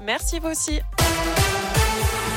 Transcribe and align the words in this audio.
Merci 0.00 0.38
vous 0.38 0.48
aussi. 0.48 0.80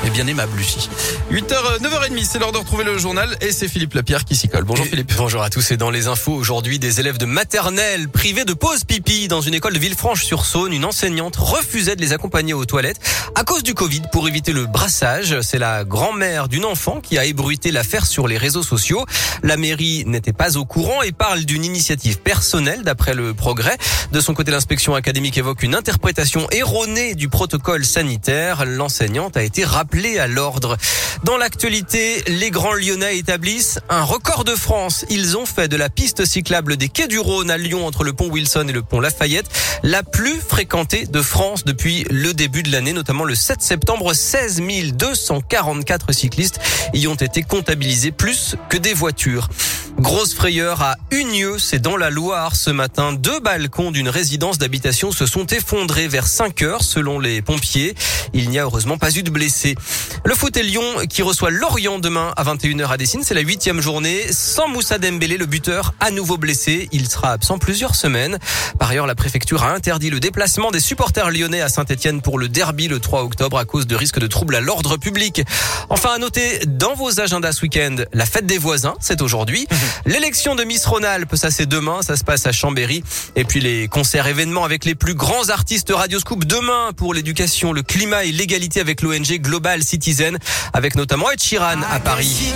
Et 0.04 0.10
bien 0.10 0.26
aimable, 0.26 0.58
Lucie. 0.58 0.90
8h, 1.32 1.80
9h30, 1.80 2.26
c'est 2.26 2.40
l'heure 2.40 2.52
de 2.52 2.58
retrouver 2.58 2.84
le 2.84 2.98
journal 2.98 3.38
et 3.40 3.52
c'est 3.52 3.68
Philippe 3.68 3.94
Lapierre 3.94 4.26
qui 4.26 4.36
s'y 4.36 4.50
colle. 4.50 4.64
Bonjour 4.64 4.86
Et 4.88 4.90
Philippe. 4.90 5.14
Bonjour 5.16 5.44
à 5.44 5.52
tous 5.52 5.70
et 5.70 5.78
dans 5.78 5.92
les 5.92 6.08
infos 6.08 6.34
aujourd'hui 6.34 6.80
des 6.80 7.00
élèves 7.00 7.20
de 7.20 7.28
maternelle 7.28 8.10
privés 8.10 8.44
de 8.44 8.54
pause 8.54 8.84
pipi 8.84 9.28
dans 9.28 9.42
une 9.42 9.54
école 9.54 9.74
de 9.74 9.80
Villefranche-sur-Saône. 9.80 10.74
Une 10.74 10.86
enseignante 10.86 11.36
refusait 11.36 11.96
de 11.96 12.02
les 12.02 12.14
accompagner 12.14 12.56
aux 12.56 12.66
toilettes 12.66 13.00
à 13.36 13.44
cause 13.44 13.62
du 13.62 13.76
Covid 13.76 14.02
pour 14.12 14.28
éviter 14.28 14.54
le 14.54 14.66
brassage. 14.66 15.40
C'est 15.42 15.60
la 15.60 15.84
grand-mère 15.84 16.48
d'une 16.48 16.66
enfant 16.66 17.00
qui 17.00 17.20
a 17.20 17.26
ébruité 17.26 17.72
l'affaire 17.72 18.08
sur 18.08 18.28
les 18.28 18.38
réseaux 18.38 18.64
sociaux. 18.64 19.06
La 19.44 19.56
mairie 19.56 20.04
n'était 20.08 20.34
pas 20.34 20.58
au 20.58 20.66
courant 20.66 21.04
et 21.04 21.12
parle 21.12 21.46
d'une 21.46 21.64
initiative 21.64 22.18
personnelle 22.20 22.82
d'après 22.82 23.14
le 23.14 23.36
progrès. 23.36 23.78
De 24.12 24.20
son 24.20 24.34
côté, 24.34 24.50
l'inspection 24.50 24.96
académique 24.96 25.38
évoque 25.38 25.62
une 25.62 25.76
interprétation 25.76 26.48
erronée 26.50 27.14
du 27.14 27.30
protocole 27.30 27.86
sanitaire. 27.86 28.66
L'enseignante 28.66 29.38
a 29.38 29.44
été 29.44 29.64
rappelée 29.64 29.91
à 29.94 30.28
l'ordre. 30.28 30.78
Dans 31.24 31.38
l'actualité, 31.38 32.24
les 32.28 32.50
grands 32.50 32.74
lyonnais 32.74 33.18
établissent 33.18 33.80
un 33.90 34.04
record 34.04 34.46
de 34.46 34.56
France. 34.56 35.06
Ils 35.10 35.38
ont 35.38 35.46
fait 35.46 35.68
de 35.68 35.76
la 35.76 35.90
piste 35.90 36.26
cyclable 36.26 36.78
des 36.78 36.88
quais 36.88 37.08
du 37.08 37.20
Rhône 37.20 37.52
à 37.52 37.58
Lyon 37.58 37.86
entre 37.86 38.06
le 38.06 38.14
pont 38.14 38.30
Wilson 38.30 38.66
et 38.70 38.72
le 38.72 38.84
pont 38.84 39.02
Lafayette 39.02 39.48
la 39.84 40.02
plus 40.04 40.40
fréquentée 40.40 41.06
de 41.06 41.22
France 41.22 41.66
depuis 41.66 42.06
le 42.10 42.34
début 42.34 42.64
de 42.64 42.72
l'année, 42.72 42.94
notamment 42.94 43.26
le 43.26 43.36
7 43.36 43.62
septembre. 43.62 44.14
16 44.14 44.62
244 44.94 46.14
cyclistes 46.14 46.60
y 46.94 47.08
ont 47.08 47.16
été 47.16 47.44
comptabilisés 47.44 48.12
plus 48.12 48.56
que 48.70 48.78
des 48.78 48.94
voitures. 48.94 49.50
Grosse 50.02 50.34
frayeur 50.34 50.82
à 50.82 50.98
Unieux, 51.12 51.60
c'est 51.60 51.78
dans 51.78 51.96
la 51.96 52.10
Loire 52.10 52.56
ce 52.56 52.72
matin. 52.72 53.14
Deux 53.14 53.40
balcons 53.40 53.92
d'une 53.92 54.10
résidence 54.10 54.58
d'habitation 54.58 55.12
se 55.12 55.28
sont 55.28 55.46
effondrés 55.46 56.08
vers 56.08 56.26
5 56.26 56.64
heures 56.64 56.84
selon 56.84 57.20
les 57.20 57.44
pompiers. 57.44 57.94
Il 58.34 58.50
n'y 58.50 58.58
a 58.58 58.64
heureusement 58.64 58.98
pas 58.98 59.12
eu 59.12 59.22
de 59.22 59.30
blessés. 59.30 59.76
Le 60.26 60.34
foot 60.34 60.58
est 60.58 60.64
Lyon 60.64 60.84
qui 61.08 61.22
reçoit 61.22 61.52
Lorient 61.52 62.00
demain 62.00 62.34
à 62.36 62.44
21h 62.44 62.88
à 62.88 62.98
Dessine. 62.98 63.22
C'est 63.24 63.36
la 63.36 63.42
huitième 63.42 63.80
journée. 63.80 64.26
Sans 64.32 64.68
Moussa 64.68 64.98
Dembélé, 64.98 65.38
le 65.38 65.46
buteur 65.46 65.94
à 66.00 66.10
nouveau 66.10 66.38
blessé. 66.38 66.90
Il 66.92 67.08
sera 67.08 67.34
absent 67.34 67.60
plusieurs 67.60 67.94
semaines. 67.94 68.40
Par 68.80 68.90
ailleurs, 68.90 69.08
la 69.08 69.16
préfecture 69.16 69.64
a 69.64 69.72
interdit 69.72 70.10
le 70.10 70.20
déplacement 70.20 70.72
des 70.72 70.80
supporters 70.80 71.30
lyonnais 71.30 71.62
à 71.62 71.70
Saint-Etienne 71.70 72.22
pour 72.22 72.40
le 72.40 72.50
derby 72.50 72.88
le 72.88 73.00
3 73.00 73.22
octobre 73.22 73.60
à 73.60 73.66
cause 73.66 73.86
de 73.86 73.96
risques 73.96 74.20
de 74.20 74.28
troubles 74.28 74.56
à 74.56 74.62
l'ordre 74.62 74.98
public. 74.98 75.44
Enfin, 75.90 76.14
à 76.16 76.18
noter 76.18 76.62
dans 76.66 76.96
vos 76.96 77.20
agendas 77.20 77.52
ce 77.52 77.62
week-end, 77.62 77.98
la 78.14 78.26
fête 78.26 78.48
des 78.48 78.58
voisins, 78.58 78.96
c'est 79.00 79.22
aujourd'hui. 79.22 79.68
L'élection 80.06 80.56
de 80.56 80.64
Miss 80.64 80.86
Rhône-Alpes, 80.86 81.36
ça 81.36 81.52
c'est 81.52 81.66
demain, 81.66 82.02
ça 82.02 82.16
se 82.16 82.24
passe 82.24 82.46
à 82.46 82.52
Chambéry. 82.52 83.04
Et 83.36 83.44
puis 83.44 83.60
les 83.60 83.88
concerts 83.88 84.28
événements 84.28 84.64
avec 84.64 84.86
les 84.86 84.96
plus 84.96 85.14
grands 85.14 85.50
artistes 85.50 85.92
Radioscoop 85.94 86.46
demain 86.46 86.92
pour 86.96 87.14
l'éducation, 87.14 87.74
le 87.74 87.84
climat 87.84 88.24
et 88.24 88.32
l'égalité 88.32 88.80
avec 88.80 89.02
l'ONG 89.02 89.40
Global 89.40 89.84
Citizen, 89.84 90.38
avec 90.74 90.96
notamment 90.96 91.32
Ed 91.32 91.42
Sheeran 91.42 91.82
à 91.92 92.00
Paris. 92.00 92.54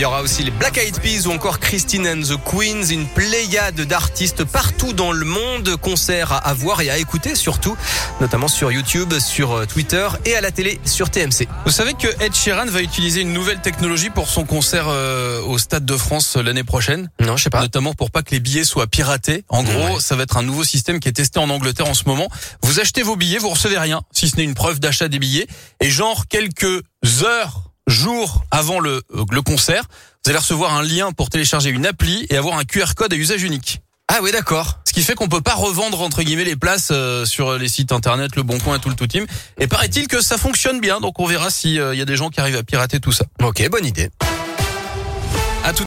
Il 0.00 0.04
y 0.04 0.06
aura 0.06 0.22
aussi 0.22 0.42
les 0.44 0.50
Black 0.50 0.78
Eyed 0.78 0.98
Peas 0.98 1.26
ou 1.26 1.30
encore 1.30 1.60
Christine 1.60 2.08
and 2.08 2.22
the 2.22 2.38
Queens, 2.42 2.88
une 2.90 3.06
pléiade 3.06 3.82
d'artistes 3.82 4.44
partout 4.44 4.94
dans 4.94 5.12
le 5.12 5.26
monde, 5.26 5.76
concerts 5.76 6.40
à 6.42 6.54
voir 6.54 6.80
et 6.80 6.88
à 6.88 6.96
écouter 6.96 7.34
surtout, 7.34 7.76
notamment 8.18 8.48
sur 8.48 8.72
YouTube, 8.72 9.12
sur 9.18 9.52
euh, 9.52 9.66
Twitter 9.66 10.08
et 10.24 10.34
à 10.36 10.40
la 10.40 10.52
télé 10.52 10.80
sur 10.86 11.10
TMC. 11.10 11.48
Vous 11.66 11.70
savez 11.70 11.92
que 11.92 12.06
Ed 12.24 12.34
Sheeran 12.34 12.64
va 12.64 12.80
utiliser 12.80 13.20
une 13.20 13.34
nouvelle 13.34 13.60
technologie 13.60 14.08
pour 14.08 14.30
son 14.30 14.46
concert 14.46 14.86
euh, 14.88 15.42
au 15.42 15.58
Stade 15.58 15.84
de 15.84 15.96
France 15.98 16.34
euh, 16.38 16.42
l'année 16.42 16.64
prochaine. 16.64 17.10
Non, 17.20 17.36
je 17.36 17.42
sais 17.42 17.50
pas. 17.50 17.60
Notamment 17.60 17.92
pour 17.92 18.10
pas 18.10 18.22
que 18.22 18.30
les 18.30 18.40
billets 18.40 18.64
soient 18.64 18.86
piratés. 18.86 19.44
En 19.50 19.62
gros, 19.62 19.96
Ouais. 19.96 20.00
ça 20.00 20.16
va 20.16 20.22
être 20.22 20.38
un 20.38 20.42
nouveau 20.42 20.64
système 20.64 20.98
qui 20.98 21.10
est 21.10 21.12
testé 21.12 21.40
en 21.40 21.50
Angleterre 21.50 21.88
en 21.88 21.94
ce 21.94 22.04
moment. 22.06 22.30
Vous 22.62 22.80
achetez 22.80 23.02
vos 23.02 23.16
billets, 23.16 23.36
vous 23.36 23.50
recevez 23.50 23.76
rien, 23.76 24.00
si 24.12 24.30
ce 24.30 24.36
n'est 24.36 24.44
une 24.44 24.54
preuve 24.54 24.80
d'achat 24.80 25.08
des 25.08 25.18
billets. 25.18 25.46
Et 25.82 25.90
genre 25.90 26.26
quelques 26.26 26.84
heures, 27.22 27.69
jours 27.90 28.44
avant 28.50 28.80
le, 28.80 29.02
euh, 29.14 29.24
le 29.30 29.42
concert, 29.42 29.84
vous 30.24 30.30
allez 30.30 30.38
recevoir 30.38 30.74
un 30.74 30.82
lien 30.82 31.12
pour 31.12 31.30
télécharger 31.30 31.70
une 31.70 31.86
appli 31.86 32.26
et 32.30 32.36
avoir 32.36 32.58
un 32.58 32.64
QR 32.64 32.94
code 32.96 33.12
à 33.12 33.16
usage 33.16 33.42
unique. 33.42 33.80
Ah 34.08 34.18
oui, 34.22 34.32
d'accord. 34.32 34.80
Ce 34.84 34.92
qui 34.92 35.02
fait 35.02 35.14
qu'on 35.14 35.28
peut 35.28 35.40
pas 35.40 35.54
revendre 35.54 36.00
entre 36.00 36.22
guillemets 36.22 36.44
les 36.44 36.56
places 36.56 36.88
euh, 36.90 37.24
sur 37.24 37.58
les 37.58 37.68
sites 37.68 37.92
internet, 37.92 38.34
le 38.34 38.42
Bon 38.42 38.58
Coin 38.58 38.76
et 38.76 38.80
tout 38.80 38.88
le 38.88 38.96
tout 38.96 39.06
team. 39.06 39.26
Et 39.58 39.66
paraît-il 39.66 40.08
que 40.08 40.20
ça 40.22 40.36
fonctionne 40.36 40.80
bien, 40.80 41.00
donc 41.00 41.20
on 41.20 41.26
verra 41.26 41.50
s'il 41.50 41.74
y 41.74 41.80
a 41.80 42.04
des 42.04 42.16
gens 42.16 42.30
qui 42.30 42.40
arrivent 42.40 42.56
à 42.56 42.64
pirater 42.64 42.98
tout 42.98 43.12
ça. 43.12 43.24
Ok, 43.42 43.68
bonne 43.70 43.86
idée. 43.86 44.10